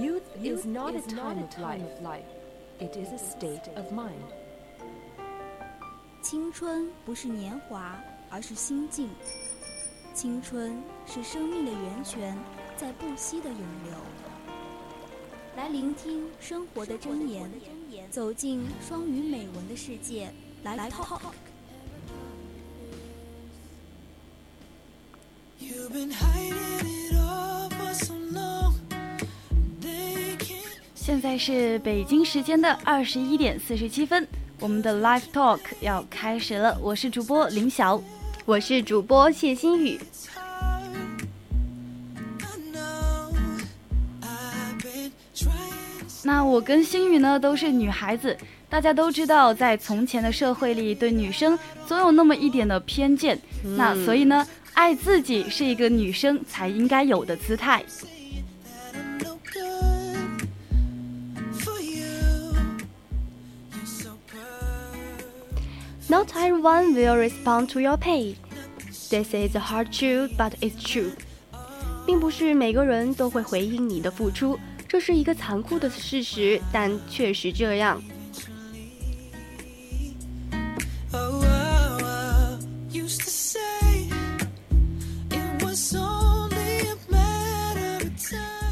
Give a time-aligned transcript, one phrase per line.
[0.00, 2.24] Youth is not a time of life,
[2.80, 4.10] it is a state of mind.
[6.20, 7.96] 青春不是年华，
[8.28, 9.08] 而是心境。
[10.12, 12.36] 青春是生命的源泉，
[12.76, 13.94] 在不息的涌流。
[15.56, 17.48] 来聆听生活的箴言，
[18.10, 20.32] 走进双语美文的世界，
[20.64, 21.20] 来 talk。
[31.04, 34.26] 现在是北京时间的二十一点四十七分，
[34.58, 36.78] 我们的 Live Talk 要开始了。
[36.80, 38.02] 我是主播林晓，
[38.46, 40.00] 我是主播谢新宇。
[46.22, 48.34] 那我跟星宇呢都是女孩子，
[48.70, 53.38] 大家都知道，在从前的社会里，对女生总有那么一点的偏见。
[53.76, 57.84] 那所以呢，爱自己是一个女生才应该有的姿态。
[66.23, 68.35] Not everyone will respond to your pain.
[69.09, 71.11] This is a hard truth, but it's true.
[72.05, 78.01] 并不是每个人都会回应你的付出，这是一个残酷的事实，但确实这样。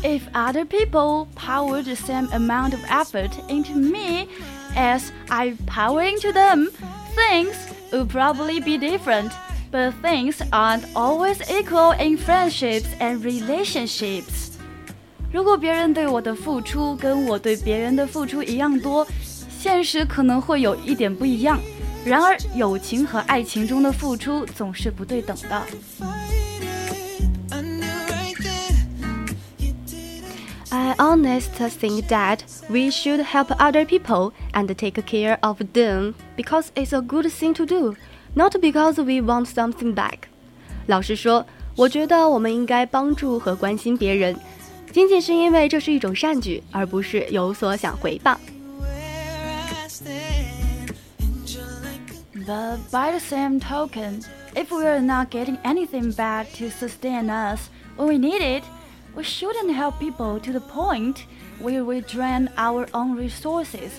[0.04, 4.28] If other people pour the same amount of effort into me
[4.76, 6.70] as I pour into them,
[7.15, 7.55] things
[7.91, 9.33] would probably be different,
[9.71, 14.51] but things aren't always equal in friendships and relationships.
[15.33, 19.07] 如果别人对我的付出跟我对别人的付出一样多，
[19.51, 21.59] 现实可能会有一点不一样。
[22.05, 25.63] 然而，友情和爱情中的付出总是不对等的。
[30.92, 36.92] I honestly think that we should help other people and take care of them because it's
[36.92, 37.96] a good thing to do,
[38.36, 40.28] not because we want something back.
[40.88, 41.46] 老实说，
[41.76, 44.36] 我觉得我们应该帮助和关心别人，
[44.92, 48.38] 仅仅是因为这是一种善举，而不是有所想回报。
[52.46, 54.24] But by the same token,
[54.54, 58.64] if we are not getting anything back to sustain us when we need it,
[59.16, 61.26] we shouldn't help people to the point
[61.62, 63.92] where we drain our own resources.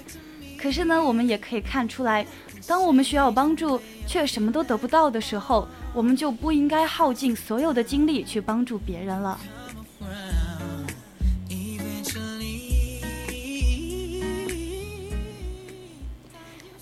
[0.60, 2.26] 可是呢，我们也可以看出来，
[2.66, 9.38] 当我们需要帮助却什么都得不到的时候，我们就不应该耗尽所有的精力去帮助别人了。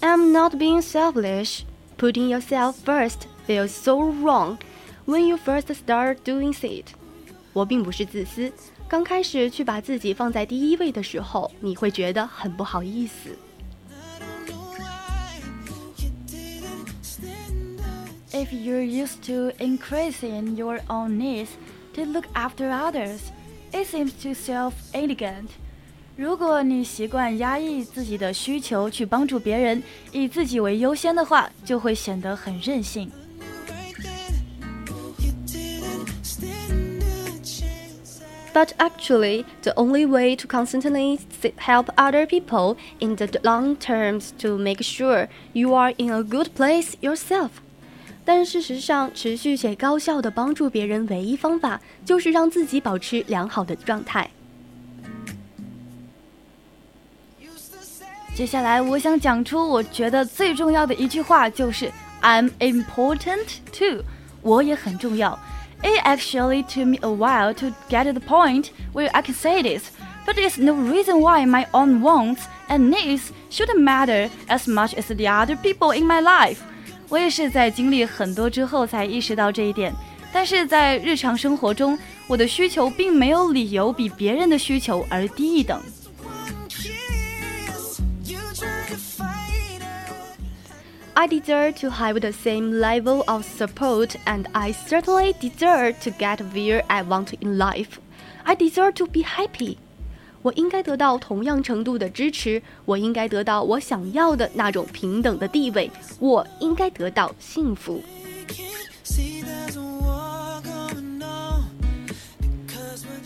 [0.01, 1.63] I'm not being selfish.
[1.99, 4.59] Putting yourself first feels so wrong
[5.07, 6.95] when you first start doing it.
[7.54, 8.52] 我并不是自私，
[8.88, 13.38] 刚开始去把自己放在第一位的时候，你会觉得很不好意思。
[18.32, 21.50] If you're used to increasing your own needs
[21.96, 23.20] to look after others,
[23.74, 25.48] it seems too self-elegant.
[26.16, 33.12] 如果你习惯压抑自己的需求去帮助别人，以自己为优先的话，就会显得很任性。
[38.53, 41.19] But actually, the only way to constantly
[41.57, 46.49] help other people in the long terms to make sure you are in a good
[46.57, 47.51] place yourself.
[48.25, 54.31] 但事实上，持续且高效的帮助别人唯一方法就是让自己保持良好的状态。
[58.35, 61.93] 接下来，我想讲出我觉得最重要的一句话，就是
[62.23, 64.03] "I'm important too"，
[64.43, 65.39] 我也很重要。
[65.83, 69.63] It actually took me a while to get to the point where I can say
[69.63, 69.91] this,
[70.27, 75.15] but there's no reason why my own wants and needs shouldn't matter as much as
[75.15, 76.59] the other people in my life.
[77.09, 79.93] 我也是在经历很多之后才意识到这一点。
[80.33, 85.81] 但是在日常生活中，我的需求并没有理由比别人的需求而低一等。
[91.21, 96.41] I deserve to have the same level of support, and I certainly deserve to get
[96.53, 97.99] where I want in life.
[98.45, 99.79] I deserve to be happy.
[100.43, 105.91] 我应该得到同样程度的支持，我应该得到我想要的那种平等的地位，
[106.21, 108.03] 我应该得到幸福。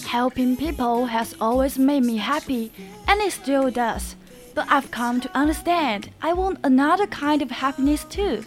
[0.06, 2.70] Helping people has always made me happy,
[3.06, 4.14] and it still does.
[4.54, 8.44] But I've come to understand I want another kind of happiness too.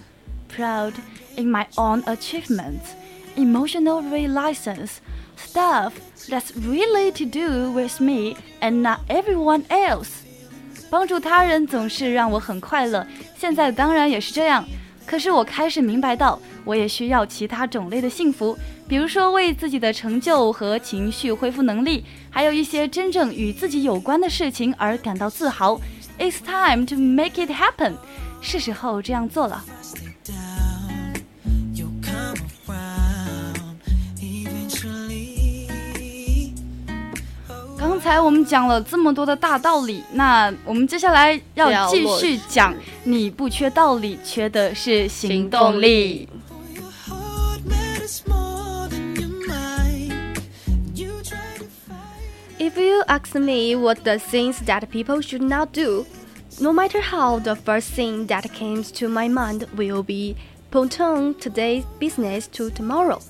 [0.49, 0.93] Proud
[1.37, 2.93] in my own achievements,
[3.35, 4.99] emotional realizance,
[5.35, 5.93] stuff
[6.29, 10.09] that's really to do with me and not everyone else。
[10.91, 14.63] 帮助他人总是让我很快乐，现在当然也是这样。
[15.05, 18.57] 可是我开始明白到，我也需要其他种类的幸福，
[18.87, 25.81] 比如说为自己的成就和情绪恢复能力，还有一些真正与自己有关的事情而感到自豪。
[26.18, 27.94] It's time to make it happen，
[28.40, 29.64] 是时候这样做了。
[37.78, 42.74] 刚才我们讲了这么多的大道理，那我们接下来要继续讲。
[43.04, 46.28] 你不缺道理，缺的是行动力。
[52.78, 56.04] You ask me what the things that people should not do,
[56.60, 60.36] no matter how, the first thing that comes to my mind will be
[60.70, 63.20] postpone today's business to tomorrow.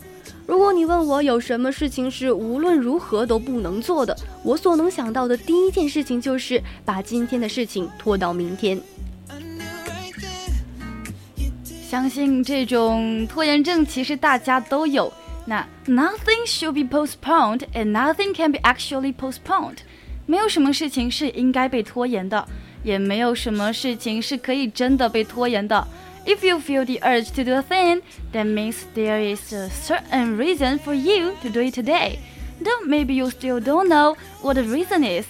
[0.47, 8.81] 如果你问我有什么事情是无论如何都不能做的，我所能想到的第一件事情就是把今天的事情拖到明天。
[11.89, 15.13] 相信这种拖延症其实大家都有。
[15.48, 19.78] 那 nothing should be postponed and nothing can be actually postponed，
[20.26, 22.48] 没有什么事情是应该被拖延的，
[22.84, 25.86] 也没有什么事情是可以真的被拖延的。
[26.26, 28.02] If you feel the urge to do a thing,
[28.32, 32.20] that means there is a certain reason for you to do it today.
[32.64, 35.26] Though maybe you still don't know what the reason is.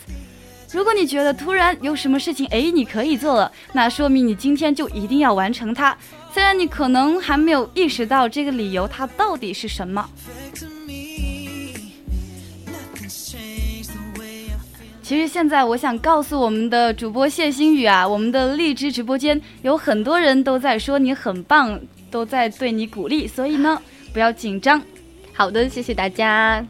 [0.71, 5.97] 如果你觉得突然有什么事情，哎，你可以做了，那说明你今天就一定要完成它。
[6.32, 10.08] 虽然你可能还没有意识到这个理由它到底是什么。
[15.02, 21.80] 其实现在我想告诉我们的主播谢星宇啊，我们的荔枝直播间有很多人都在说你很棒，
[22.10, 23.80] 都在对你鼓励，所以呢，
[24.12, 24.82] 不要紧张。
[25.32, 26.62] 好的，谢谢大家。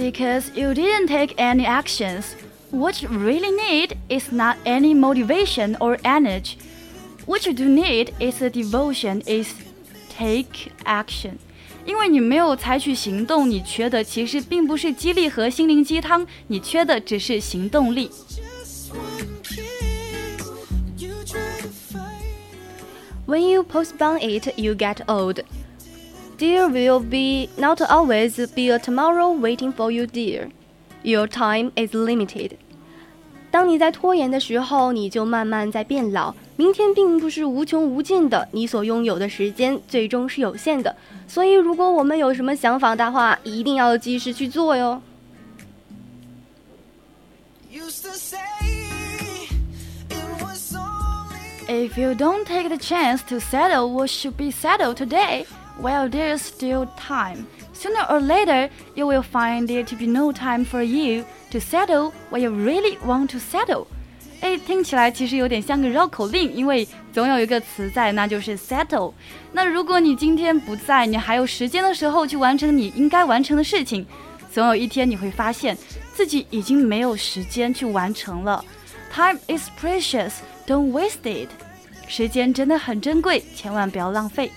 [0.00, 2.34] Because you didn't take any actions,
[2.70, 6.58] what you really need is not any motivation or energy.
[7.26, 9.52] What you do need is a devotion, is
[10.16, 11.38] take action。
[11.86, 18.10] 因为你没有采取行动，你缺的其实并不是激励和心灵鸡汤，你缺的只是行动力。
[23.26, 25.40] When you postpone it, you get old.
[26.40, 30.50] There will be not always be a tomorrow waiting for you, dear.
[31.02, 32.52] Your time is limited.
[33.50, 36.34] 当你在拖延的时候，你就慢慢在变老。
[36.56, 40.94] 明天并不是无穷无尽的，你所拥有的时间最终是有限的。
[41.26, 45.00] 所以，如果我们有什么想法的话，一定要及时去做哟。
[51.68, 55.44] If you don't take the chance to settle what should be settled today,
[55.81, 57.47] Well，there is still time.
[57.73, 62.13] Sooner or later, you will find there to be no time for you to settle
[62.29, 63.87] what you really want to settle。
[64.41, 69.13] 哎，听起来其实有点像个绕口令，因为总有一个词在，那就是 settle。
[69.51, 74.05] 那如果你今天不在，你还有时间的时候去完成你应该完成的事情，
[74.51, 75.75] 总有一天你会发现
[76.13, 78.63] 自己已经没有时间去完成了。
[79.11, 80.33] Time is precious,
[80.67, 81.49] don't waste it。
[82.07, 84.51] 时间真的很珍贵，千万不要浪费。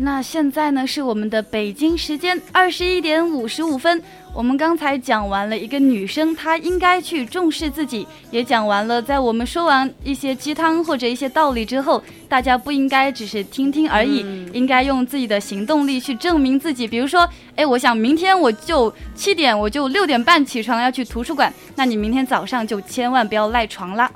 [0.00, 4.00] 那现在呢是我们的北京时间二十一点五十五分。
[4.32, 16.86] 我们刚才讲完了一个女生，她应该去重视自己，也讲完了，在我们说完一些鸡汤或者一些道理之后，大家不应该只是听听而已，应该用自己的行动力去证明自己。
[16.86, 24.08] 比如说，哎，我想明天我就七点，我就六点半起床要去图书馆，那你明天早上就千万不要赖床了。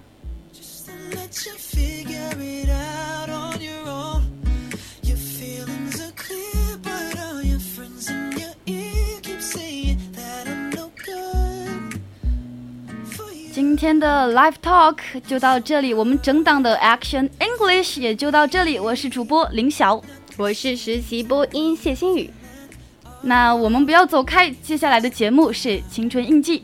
[13.82, 18.78] 天的 Live Talk 就到这里，我们整档的 Action English 也就到这里。
[18.78, 20.00] 我是主播林晓，
[20.36, 22.30] 我是实习播音谢新宇。
[23.22, 26.62] 那我们不要走开，接下来的节目是青春印记。